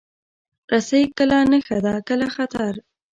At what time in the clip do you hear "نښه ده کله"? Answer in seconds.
1.49-2.27